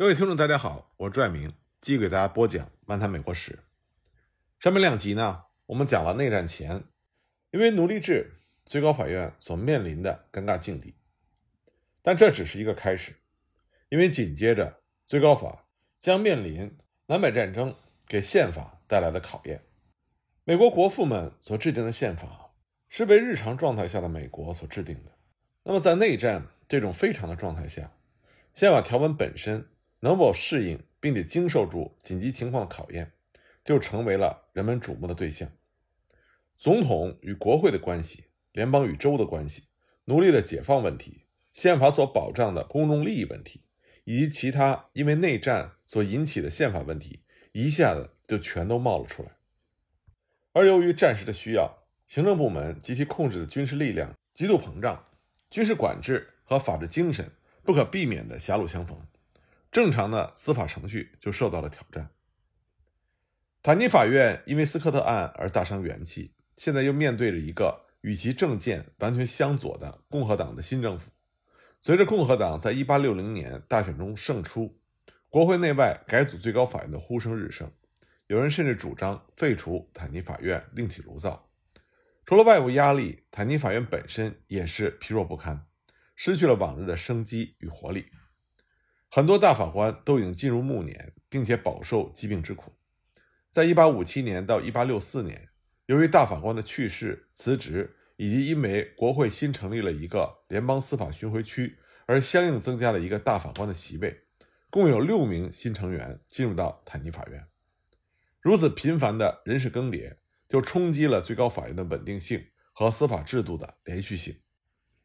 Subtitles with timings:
[0.00, 1.52] 各位听众，大家好，我是朱爱明，
[1.82, 3.52] 继续给大家播讲《漫谈美国史》。
[4.58, 6.84] 上面两集呢，我们讲了内战前
[7.50, 8.32] 因为奴隶制，
[8.64, 10.94] 最高法院所面临的尴尬境地。
[12.00, 13.12] 但这只是一个开始，
[13.90, 15.66] 因为紧接着最高法
[15.98, 16.78] 将面临
[17.08, 17.74] 南北战争
[18.06, 19.60] 给宪法带来的考验。
[20.44, 22.54] 美国国父们所制定的宪法
[22.88, 25.12] 是为日常状态下的美国所制定的。
[25.64, 27.92] 那么在内战这种非常的状态下，
[28.54, 29.68] 宪法条文本身。
[30.00, 33.12] 能否适应并且经受住紧急情况考验，
[33.64, 35.50] 就成为了人们瞩目的对象。
[36.58, 39.64] 总统与国会的关系、联邦与州的关系、
[40.04, 43.64] 奴隶的解放问题、宪法所保障的公众利益问题，
[44.04, 47.22] 以及其他因为内战所引起的宪法问题，
[47.52, 49.30] 一下子就全都冒了出来。
[50.52, 55.06] 而由于战时的需要，行政部门及其控制的军事力量极度膨胀，
[55.48, 57.30] 军事管制和法治精神
[57.62, 58.98] 不可避免的狭路相逢。
[59.70, 62.10] 正常的司法程序就受到了挑战。
[63.62, 71.10] 坦尼法院因为斯科特案而大伤元气，现在又面对着一个与其政见完全相左的共和党的新政府。
[71.78, 74.80] 随着共和党在1860年大选中胜出，
[75.28, 77.70] 国会内外改组最高法院的呼声日盛，
[78.26, 81.48] 有人甚至主张废除坦尼法院，另起炉灶。
[82.24, 85.66] 除了外部压力，坦尼法院本身也是疲弱不堪，
[86.16, 88.06] 失去了往日的生机与活力。
[89.12, 92.72] 很多大法官都已经进入暮年，并且饱受疾病之苦。
[93.50, 95.48] 在1857年到1864年，
[95.86, 104.16] 由于大法官的去世、辞职，以及因为国会新成立了一个联邦司法巡回区，而相应增加了一个大法官的席位，
[104.70, 107.44] 共有六名新成员进入到坦尼法院。
[108.40, 114.38] 如此频繁的人事更迭，就冲击了最高法院的稳定性和司法制度的连续性。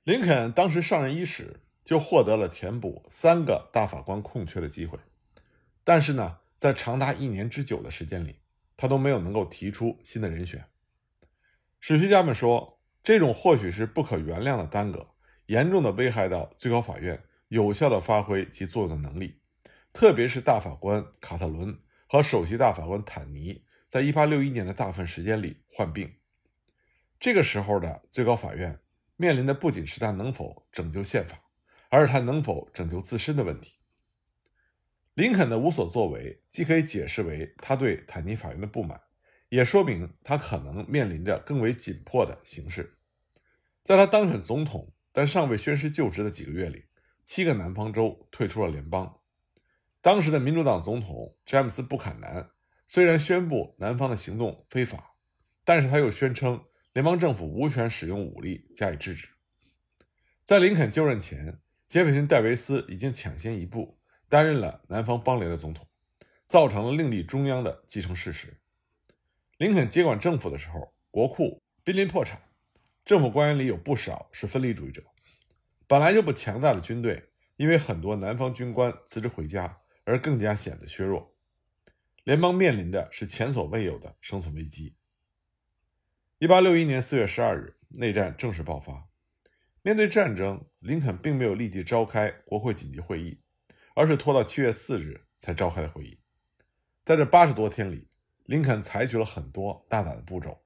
[0.04, 1.62] 林肯当时上任伊始。
[1.86, 4.98] 就获得了填补三个大法官空缺的机会，
[5.84, 8.40] 但是呢，在长达一年之久的时间里，
[8.76, 10.66] 他都没有能够提出新的人选。
[11.80, 15.12] 史学家们说，这种或许是不可原谅的耽搁，
[15.46, 19.40] 严重的危害到最高法院有效的发挥其作用的能力。
[19.94, 26.16] 特别是大法官卡特伦和首席大法官坦尼，在一八六一年的大部分时间里患病，
[27.20, 28.80] 这个时候的最高法院
[29.16, 31.45] 面临的不仅是他能否拯救宪法。
[31.90, 33.80] 而是他能否拯救自身的问题，
[35.14, 39.00] 林肯的无所作为，既可以解释为他对坦尼法院的不满，
[39.50, 42.98] 也说明他可能面临着更为紧迫的形势。
[43.84, 46.86] 在他当选总统但尚未宣誓就职的几个月里，
[47.24, 49.22] 七个南方州退出了联邦。
[50.02, 52.50] 当时的民主党总统詹姆斯·布坎南
[52.88, 55.16] 虽然宣布南方的行动非法，
[55.64, 59.30] 但是他又宣称联邦政府无权使用武力加以制止。
[60.44, 61.62] 在林肯就任前。
[61.88, 63.98] 杰斐逊·戴维斯已经抢先一步
[64.28, 65.88] 担任了南方邦联的总统，
[66.48, 68.60] 造成了另立中央的继承事实。
[69.58, 72.42] 林肯接管政府的时候，国库濒临破产，
[73.06, 75.04] 政府官员里有不少是分离主义者。
[75.88, 81.36] 本来就不强大的军队，因为很多南方军官辞职回家，而更加显得削弱。
[82.24, 84.96] 联邦面临的是前所未有的生存危机。
[86.40, 89.08] 一八六一年四月十二日，内战正式爆发。
[89.86, 93.40] 面对战争，林肯并没有立即召开国会紧急会议，
[93.94, 96.18] 而是拖到七月四日才召开的会议。
[97.04, 98.08] 在这八十多天里，
[98.46, 100.60] 林肯采取了很多大胆的步骤。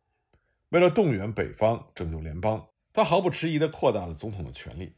[0.69, 4.95] 为了动员北方拯救联邦，他毫不迟疑地扩大了总统的权力。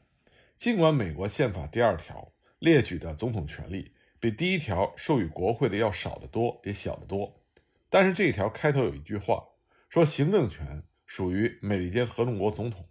[0.56, 7.42] 尽管美国宪法第二条列举的总统权力比第一条授予国会的要少得多，也小得多，
[7.90, 9.44] 但是这一条开头有一句话，
[9.90, 12.88] 说行政权属于美利坚合众国总统。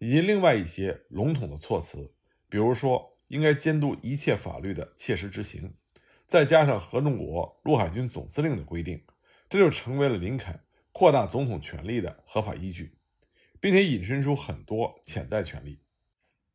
[0.00, 2.10] 以及另外一些笼统的措辞，
[2.48, 5.74] 比如说应该监督一切法律的切实执行，
[6.26, 9.04] 再加上合众国陆海军总司令的规定，
[9.50, 10.58] 这就成为了林肯
[10.90, 12.96] 扩大总统权力的合法依据，
[13.60, 15.80] 并且引申出很多潜在权利。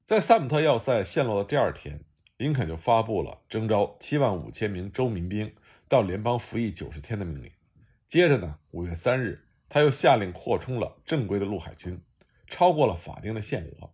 [0.03, 2.03] 在萨姆特要塞陷落的第二天，
[2.38, 5.53] 林肯就发布了征召七万五千名州民兵
[5.88, 7.51] 到联邦服役九十天的命令。
[8.07, 12.01] 接着呢，五月三日，他又下令扩充了正规的陆海军。
[12.47, 13.94] 超过了法定的限额。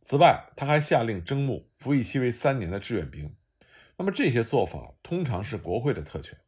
[0.00, 3.34] 此外，他还下令征募服役期为三年的志愿兵。
[3.96, 6.38] 那么这些做法通常是国会的特权。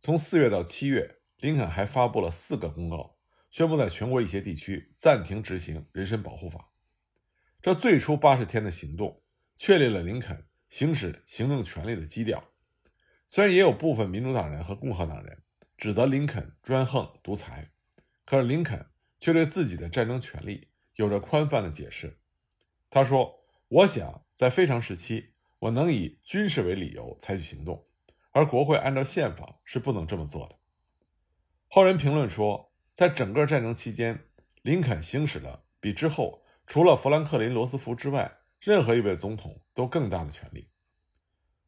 [0.00, 3.16] 从四月到七月，林肯还发布了四个公告，
[3.50, 6.70] 宣布在全国一些地区暂停执行人身保护法。
[7.60, 9.20] 这最初八十天的行动，
[9.56, 12.44] 确立了林肯行使行政权力的基调。
[13.28, 15.42] 虽然也有部分民主党人和共和党人
[15.76, 17.72] 指责林肯专横独裁，
[18.24, 18.86] 可是林肯。
[19.18, 22.18] 却对自己的战争权利有着宽泛的解释。
[22.90, 27.86] 他说：“我想在非常时期，我能以军事为理由采取行动，
[28.30, 30.56] 而国会按照宪法是不能这么做的。
[31.68, 34.26] 后人评论说，在整个战争期间，
[34.62, 40.70] 林肯行使了比之后除了富兰克林·罗斯福之外任何一位总统都更大的权力。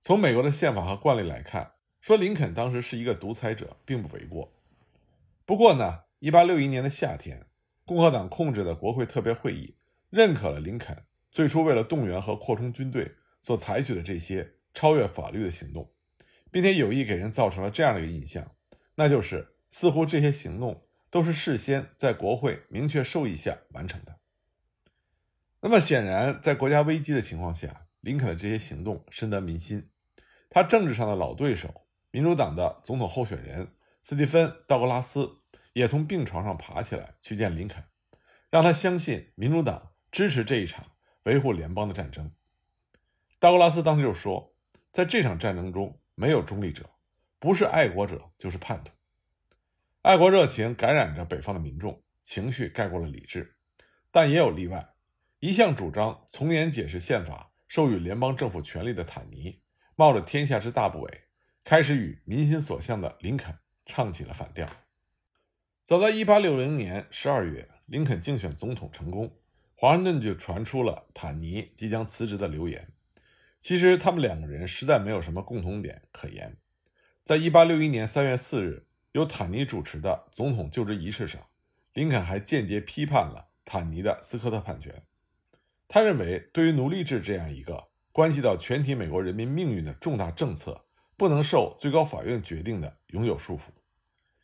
[0.01, 4.55] 从美国的宪法和惯例来看，说林肯当时是一个独裁者，并不为过。
[5.45, 7.47] 不过呢，1861年的夏天，
[7.85, 9.77] 共和党控制的国会特别会议
[10.11, 15.93] 认可了林肯最初为了动员和扩充军队所采取的这些超越法律的行动，
[16.51, 18.53] 并且有意给人造成了这样的一个印象，
[18.95, 24.17] 那就是似乎这些行动都是事先在国会明确授意下完成的。
[25.61, 29.91] 那么显然，在国家危机的情况下，林肯的这些行动深得民心。
[30.51, 33.73] 他政治上的老对手，民主党的总统候选人
[34.05, 35.38] 斯蒂芬·道格拉斯，
[35.79, 37.85] 也从病床上爬起来去见林肯，
[38.51, 40.85] 让他相信民主党支持这一场
[41.23, 42.33] 维护联邦的战争。
[43.39, 44.57] 道格拉斯当时就说，
[44.91, 46.91] 在这场战争中没有中立者，
[47.39, 48.91] 不是爱国者就是叛徒。
[50.03, 53.55] 爱国热情感染着北方的民众，情绪盖过了理智，
[54.11, 54.85] 但也有例外。
[55.39, 57.53] 一向主张从严解释宪法。
[57.69, 59.61] 授予联邦政府权力的坦尼，
[59.95, 61.13] 冒着天下之大不韪，
[61.63, 64.67] 开始与民心所向的林肯唱起了反调。
[65.89, 69.39] 早在1860年12月，林肯竞选总统成功，
[69.75, 72.93] 华盛顿就传出了坦尼即将辞职的流言。
[73.63, 76.59] 其实他们两个人实在没有什么共同点可言。
[77.25, 81.41] 在1861年3月4日由坦尼主持的总统就职仪式上，
[81.95, 85.05] 林肯还间接批判了坦尼的斯科特判决。
[85.89, 90.85] 他认为，对于奴隶制这样一个关系到全体美国人民命运的重大政策，
[91.17, 93.71] 不能受最高法院决定的永久束缚，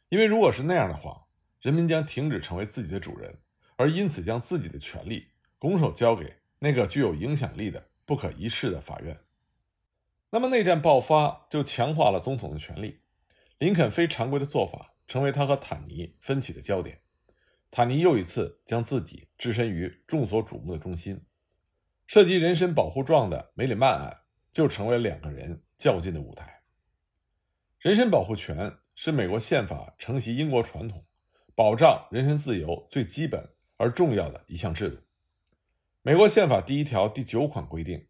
[0.08, 1.20] 因为如果是那样的话，
[1.64, 3.38] 人民将停止成为自己的主人，
[3.76, 5.28] 而因此将自己的权利
[5.58, 9.19] 拱手交给那个具有影响力的不可一世的法院。
[10.28, 13.00] 那么内战爆发就强化了总统的权力，
[13.56, 17.00] 林肯非常规的做法成为他和坦尼分歧的焦点，
[17.70, 21.25] 坦尼又一次将自己置身于众所瞩目的中心。
[22.06, 24.19] 涉及人身保护状的梅里曼案
[24.52, 26.60] 就成为两个人较劲的舞台。
[27.78, 31.06] 人身保护权是美国宪法承袭英国传统，
[31.54, 34.98] 保障人身自由最基本而重要的一项制度。
[36.02, 38.06] 美国宪法第一条第九款规定，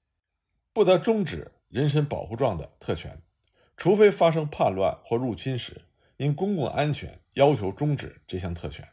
[0.73, 3.23] 不得终止人身保护状的特权，
[3.76, 5.82] 除非发生叛乱或入侵时，
[6.17, 8.88] 因公共安全要求终止这项特权。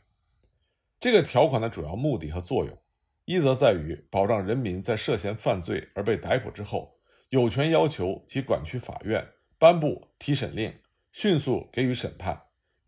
[1.00, 2.77] 这个条款的主要目的和作用。
[3.25, 6.97] 一则在于保障人民在涉嫌犯罪而被逮捕之后，
[7.30, 9.25] 有权要求其管区法院
[9.57, 10.74] 颁布提审令，
[11.12, 12.42] 迅速给予审判，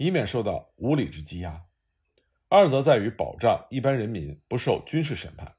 [0.03, 1.53] 以免受到无理之羁押；
[2.49, 5.55] 二则在于保障一般人民不受军事审判。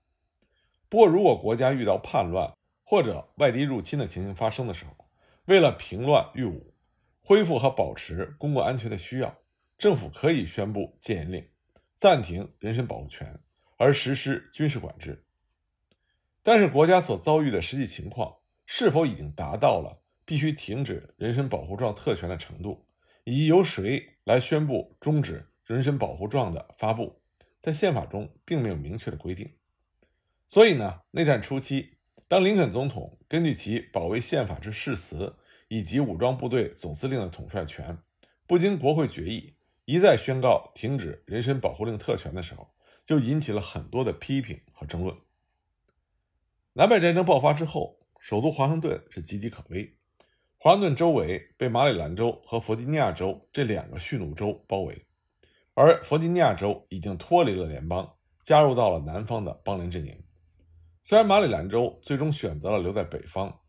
[0.90, 2.52] 不过，如果国家遇到叛乱
[2.82, 5.08] 或者外敌入侵的情形发生的时候，
[5.46, 6.74] 为了平乱御武、
[7.22, 9.34] 恢复和保持公共安全的需要，
[9.78, 11.48] 政府可以宣布戒严令，
[11.96, 13.40] 暂停人身保护权。
[13.78, 15.24] 而实施军事管制，
[16.42, 18.36] 但是国家所遭遇的实际情况
[18.66, 22.86] 是否已经达到了必须停止人身保护状特权的程度，
[23.24, 27.20] 以及由谁来宣布终止人身保护状的发布，
[27.60, 29.50] 在宪法中并没有明确的规定。
[30.48, 31.96] 所以呢，内战初期，
[32.28, 35.36] 当林肯总统根据其保卫宪法之誓词
[35.68, 37.98] 以及武装部队总司令的统帅权，
[38.46, 42.72] 不经国会决议，一再宣告停止人身保护令特权的时候。
[43.06, 45.14] 就引起了很多的批评和争论。
[46.72, 49.98] 南北战争爆发之后，首都华盛顿是岌岌可危，
[50.64, 55.06] 华盛顿周围被马里兰州和弗吉尼亚州这两个蓄奴州包围，
[55.74, 60.24] 而弗吉尼亚州已经脱离了联邦，加入到了南方的邦联阵营。
[61.02, 63.60] 虽然马里兰州最终选择了留在北方，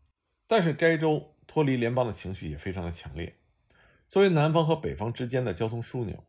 [0.46, 3.36] 但是该州脱离联邦的情绪也非常的强烈。
[4.08, 6.24] 作为南方和北方之间的交通枢纽，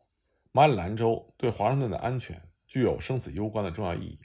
[0.52, 2.42] 马里兰州对华盛顿的安全。
[2.66, 4.20] 具有生死攸关的重要意义。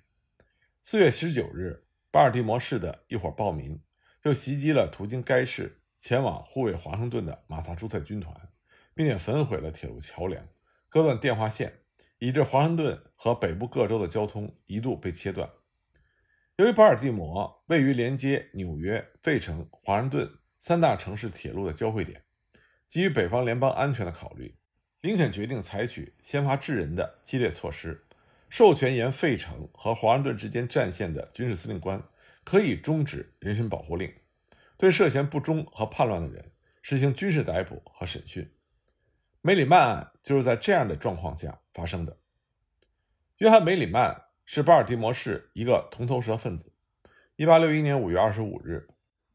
[0.81, 3.81] 四月十九日，巴尔的摩市的一伙暴民
[4.21, 8.35] 就袭击了途经该市前往护卫华盛顿的马萨诸塞军团，
[8.93, 10.45] 并且焚毁了铁路桥梁，
[10.89, 11.79] 割断电话线，
[12.19, 15.49] 以致华盛顿和北部各州的交通一度被切断。
[16.57, 20.29] 由于巴尔的摩位于连接纽约、费城、华盛顿
[20.59, 22.21] 三大城市铁路的交汇点，
[22.89, 24.57] 基于北方联邦安全的考虑，
[24.99, 28.05] 林肯决定采取先发制人的激烈措施。
[28.49, 32.03] 授权沿费城和华盛顿之间战线的军事司令官
[32.43, 34.13] 可以终止人身保护令，
[34.83, 38.53] 对涉嫌不忠和叛乱的人实行军事逮捕和审讯。
[39.39, 42.17] 梅里曼案就是在这样的状况下发生的。
[43.37, 46.73] 约翰·梅里曼是巴尔的摩市一个铜头蛇分子。
[47.37, 48.89] 1861年5月25日，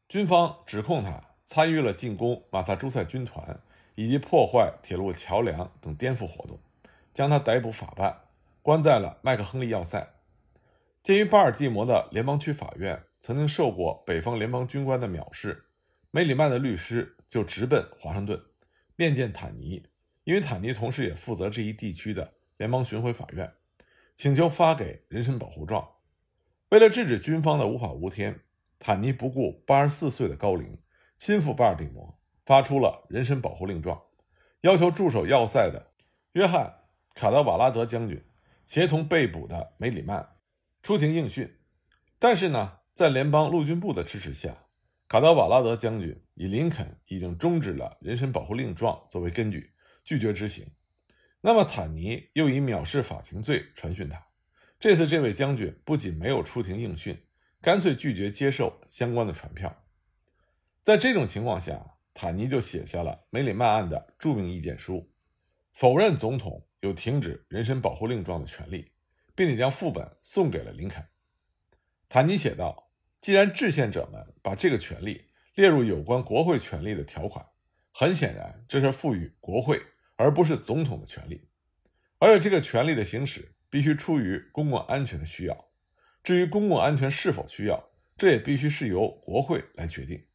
[0.07, 3.59] 军方指控他参与了进攻马萨诸塞军团
[3.95, 6.59] 以及破坏铁路桥梁等颠覆活动，
[7.11, 8.21] 将他逮捕法办，
[8.61, 10.13] 关在了麦克亨利要塞。
[11.01, 15.63] 鉴于巴尔的摩的联邦区法院曾经受过北方联邦军官的藐视，
[16.09, 18.41] 梅里曼的律师就直奔华盛顿
[18.95, 19.85] 面见坦尼，
[20.23, 23.53] 因为坦尼同时也负责这一地区的联邦巡回法院，
[24.15, 25.87] 请求发给人身保护状。
[26.69, 28.39] 为了制止军方的无法无天。
[28.79, 30.79] 坦尼不顾八十四岁的高龄，
[31.15, 34.01] 亲赴巴尔的摩，发出了人身保护令状，
[34.61, 35.91] 要求驻守要塞的
[36.31, 36.65] 约翰·
[37.19, 38.25] 卡德瓦拉德将军
[38.65, 40.27] 协同被捕的梅里曼
[40.81, 41.55] 出庭应讯。
[42.17, 44.53] 但是呢，在联邦陆军部的支持下，
[45.07, 49.71] 卡德瓦拉德将军以林肯已经终止了人身保护令状作为根据，
[50.03, 50.69] 拒绝执行。
[51.39, 54.21] 那么，坦尼又以藐视法庭罪传讯他。
[54.77, 57.17] 这次，这位将军不仅没有出庭应讯。
[57.61, 59.73] 干脆拒绝接受相关的传票。
[60.83, 61.81] 在这种情况下，
[62.13, 65.09] 坦尼就写下了梅里曼案的著名意见书，
[65.71, 68.91] 否认总统有停止人身保护令状的权利，
[69.35, 71.01] 并且将副本送给了林肯。
[72.09, 72.87] 坦尼写道
[73.21, 77.45] ：“既然制宪者们把这个权利列入有关国会权利的条款，
[77.91, 79.81] 很显然这是赋予国会
[80.15, 81.47] 而不是总统的权利，
[82.17, 85.65] 而且这个权利的行使必须出于公共安全的需要。”
[86.21, 90.25] 至于公共安全是否需要，这也必须是由国会来决定。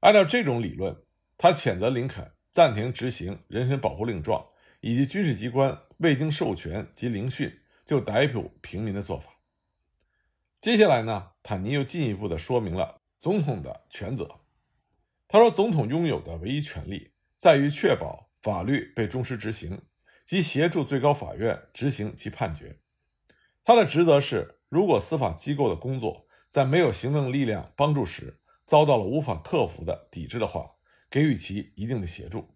[0.00, 0.96] 按照这种理论，
[1.36, 4.46] 他谴责林肯暂停执行人身保护令状，
[4.80, 7.52] 以及军事机关未经授权及聆讯
[7.84, 9.37] 就逮捕平民的做法。
[10.60, 14.40] 接下来呢，坦尼又进一步的说明了总统的权责。
[15.26, 19.82] 他说，总统拥有的唯一权利在于确保法律被忠实执行，
[20.26, 22.80] 及协助最高法院执行其判决。
[23.64, 24.56] 他的职责是。
[24.70, 30.72] 如果司法机构的工作在没有行政力量帮助时遭到了无法克服的抵制的话，
[31.08, 32.54] 给予其一定的协助；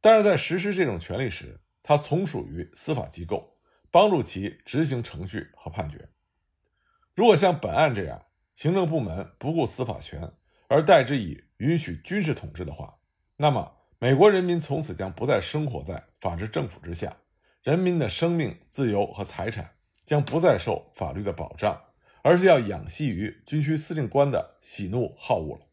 [0.00, 3.60] 但是在实施这种权利时，他从属于司法机构，
[3.92, 6.08] 帮助其执行程序和判决。
[7.20, 8.24] 如果像本案这样，
[8.54, 10.32] 行政部门不顾司法权
[10.68, 12.96] 而代之以允许军事统治的话，
[13.36, 17.14] 那么美国人民从此将不再生活在法治政府之下，
[17.62, 19.70] 人民的生命、自由和财产。
[20.02, 21.78] 将不再受法律的保障，
[22.22, 25.66] 而是要仰息于军区司令官的喜怒好恶了。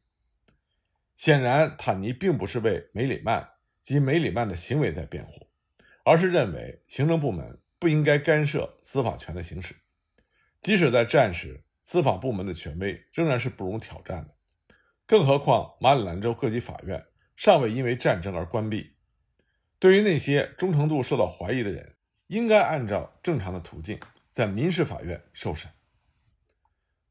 [1.15, 3.51] 显然，坦尼并不是为梅里曼
[3.81, 5.47] 及梅里曼的行为在辩护，
[6.03, 9.73] 而是认为行政部门不应该干涉司法权的行使。
[10.67, 14.35] 即使在战时，司法部门的权威仍然是不容挑战的。
[15.05, 17.05] 更何况，马里兰州各级法院
[17.37, 18.97] 尚未因为战争而关闭。
[19.79, 21.95] 对于那些忠诚度受到怀疑的人，
[22.27, 23.97] 应该按照正常的途径。
[24.33, 25.71] 在民事法院受审。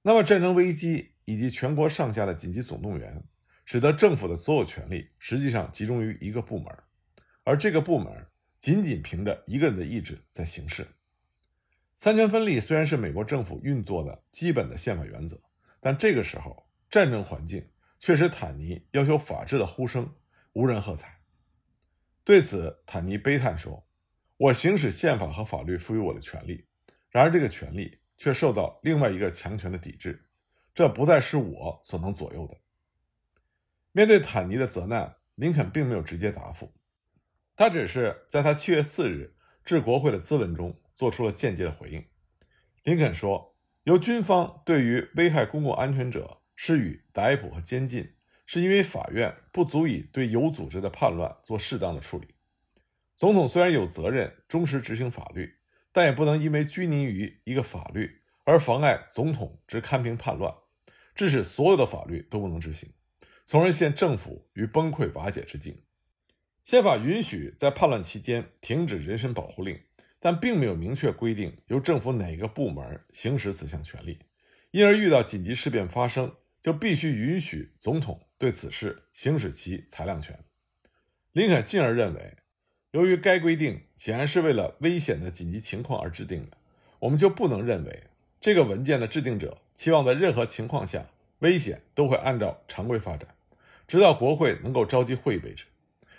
[0.03, 3.25] 那么，战争危机以及全国上下的紧急总动员，
[3.65, 6.67] 使得政府的所有权力实际上集中于一个部门，
[7.43, 8.27] 而这个部门
[8.61, 10.87] 仅仅凭着一个人的意志在行事。
[11.97, 15.41] 三权分立虽然是美国政府运作的基本的宪法原则，
[15.81, 17.67] 但这个时候战争环境
[17.99, 20.15] 却使坦尼要求法治的呼声
[20.53, 21.19] 无人喝彩。
[22.23, 23.87] 对此，坦尼悲叹说
[24.37, 26.67] ：“我行使宪法和法律赋予我的权利。”
[27.09, 30.29] 然而，这个权利却受到另外一个强权的抵制，
[30.75, 32.59] 这不再是我所能左右的。
[33.93, 36.75] 面对坦尼的责难，林肯并没有直接答复，
[37.57, 39.35] 他只是在他七月四日
[39.65, 42.05] 致国会的咨文中做出了间接的回应。
[42.83, 48.15] 林肯说：“由军方对于危害公共安全者施予逮捕和监禁，
[48.47, 52.35] 是因为法院不足以对有组织的叛乱做适当的处理。
[53.15, 55.55] 总统虽然有责任忠实执行法律。”
[55.97, 60.55] 但也不能因为拘泥于一个法律而妨碍总统之堪平叛乱，
[61.15, 62.93] 致使所有的法律都不能执行，
[63.47, 65.83] 从而陷政府于崩溃瓦解之境。
[66.65, 69.81] 宪法允许在叛乱期间停止人身保护令，
[70.21, 74.19] 但并没有明确规定由政府哪个部门行使此项权利，
[74.71, 80.39] 因而遇到紧急事变发生，就必须允许总统对此事行使其裁量权。
[81.33, 82.37] 林肯进而认为。
[82.93, 86.57] 由于该规定显然是为了危险的紧急情况而制定的，
[87.01, 88.05] 我们就不能认为
[88.41, 91.05] 这个文件的制定者期望在任何情况下
[91.41, 93.35] 危险都会按照常规发展，
[93.87, 95.67] 直到国会能够召集会议为止。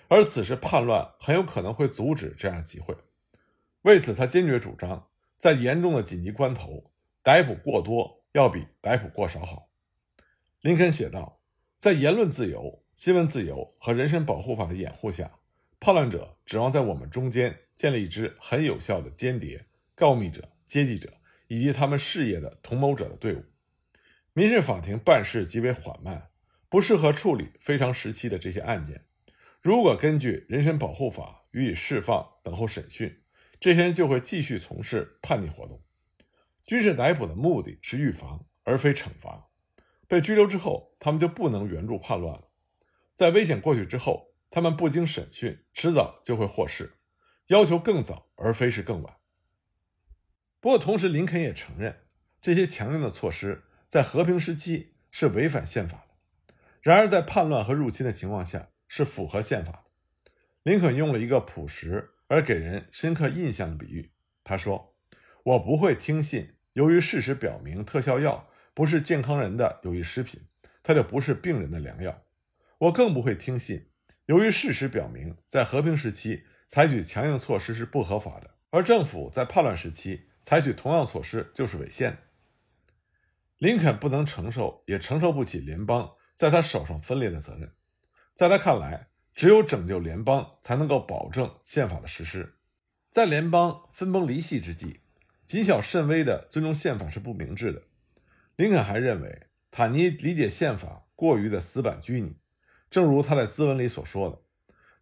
[0.08, 2.96] 而此时叛乱很有可能会阻止这样的集会。
[3.88, 6.91] 为此，他坚决主张在严重的紧急关头
[7.24, 9.70] 逮捕过多要比逮捕过少好。
[10.60, 11.41] 林肯写道
[11.79, 15.32] ：“在言论自由、新闻自由和人身保护法的掩护下。”
[15.79, 19.65] 叛乱者指望在我们中间建立一支很有效的间谍、
[19.96, 21.13] 告密者、接济者
[21.48, 23.46] 以及他们事业的同谋者的队伍。
[24.34, 26.27] 民事法庭办事极为缓慢，
[26.67, 29.06] 不适合处理非常时期的这些案件。
[29.62, 33.22] 如果根据人身保护法予以释放，等候审讯，
[33.60, 35.84] 这些人就会继续从事叛逆活动。
[36.66, 39.50] 军事逮捕的目的是预防，而非惩罚。
[40.08, 42.50] 被拘留之后，他们就不能援助叛乱了。
[43.16, 46.94] 在危险过去之后，他们不经审讯，迟早就会获释。
[47.48, 49.18] 要求更早，而非是更晚。
[50.60, 52.04] 不过，同时林肯也承认，
[52.42, 60.32] 这些强硬的措施在和平时期是违反宪法的；然而，在叛乱和入侵的情况下，是符合宪法的。
[60.64, 64.12] 林肯用了一个朴实而给人深刻印象的比喻，
[64.43, 64.96] 他说
[65.43, 70.41] ：“我不会听信，由于事实表明特效药不是健康人的有益食品，
[70.84, 72.24] 它就不是病人的良药。
[72.77, 73.89] 我更不会听信，
[74.25, 82.17] 由于事实表明在和平时期。”采取强硬措施是不合法的，而政府在叛乱时期采取同样措施就是违宪的。
[83.57, 87.72] 林肯不能承受，也承受不起联邦在他手上分裂的责任。
[88.34, 89.07] 在他看来，
[89.38, 92.56] 只有拯救联邦，才能够保证宪法的实施。
[93.12, 95.01] 在联邦分崩离析之际，
[95.46, 97.84] 谨小慎微的尊重宪法是不明智的。
[98.56, 102.38] 林肯还认为，坦尼理解宪法过于的死板拘泥，
[102.89, 104.41] 正如他在咨文里所说的。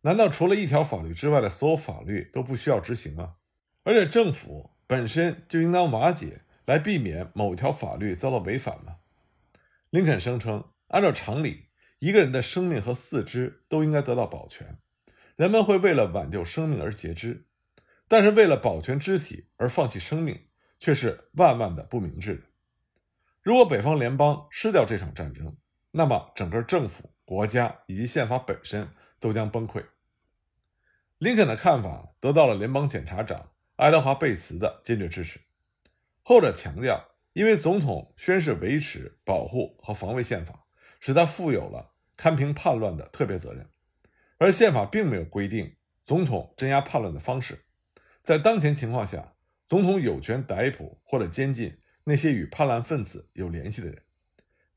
[0.02, 3.36] 难道除了一条法律之外的所有法律都不需要执行吗？
[3.84, 8.98] 而且政府本身就应当瓦解，来避免某条法律遭到违反吗？
[9.92, 11.68] 林肯声称，按照常理，
[12.00, 14.80] 一个人的生命和四肢都应该得到保全，
[15.36, 17.46] 人们会为了挽救生命而截肢，
[18.08, 20.48] 但是为了保全肢体而放弃生命，
[20.80, 22.44] 却是万万的不明智的。
[23.42, 25.56] 如果北方联邦失掉这场战争，
[25.92, 29.86] 那么整个政府、国家以及宪法本身都将崩溃。
[31.18, 35.40] 林肯的看法得到了联邦检察长爱德华·贝茨的坚决支持。
[36.22, 40.65] 后者强调，因为总统宣誓维持、保护和防卫宪法，
[41.00, 43.70] 使他负有了堪平叛乱的特别责任，
[44.38, 47.66] 而宪法并没有规定总统镇压叛乱的方式。
[48.22, 49.36] 在当前情况下，
[49.68, 54.02] 总统有权逮捕或者监禁那些与叛乱分子有联系的人。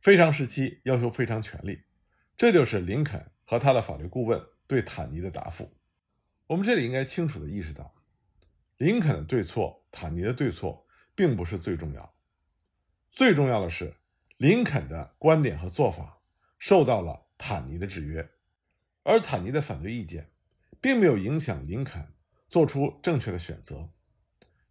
[0.00, 1.83] 非常时期要求非常权利，
[2.37, 5.70] 这就是林肯和他的法律顾问对坦尼的答复。
[6.46, 7.94] 我们这里应该清楚地意识到，
[8.76, 12.12] 林肯的对错、坦尼的对错并不是最重要的，
[13.11, 13.92] 最重要的是
[14.38, 16.20] 林肯的观点和做法
[16.59, 18.31] 受到了坦尼的制约，
[19.03, 20.31] 而坦尼的反对意见
[20.81, 22.14] 并没有影响林肯
[22.48, 23.90] 做出正确的选择。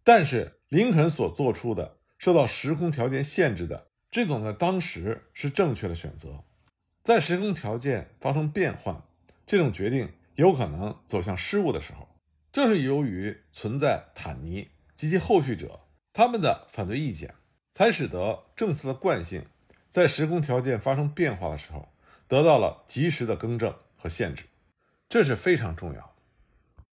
[0.02, 6.44] 但是林肯所做出的受到时空条件限制的这种在当时是正确的选择，
[7.04, 9.02] 在时空条件发生变换，
[9.46, 10.10] 这种决定。
[10.36, 12.08] 有可能走向失误的时候，
[12.52, 15.80] 正是由于存在坦尼及其后续者
[16.12, 17.34] 他们的反对意见，
[17.72, 19.44] 才使得政策的惯性
[19.90, 21.88] 在时空条件发生变化的时候
[22.26, 24.44] 得到了及时的更正和限制，
[25.08, 26.07] 这是非常重要。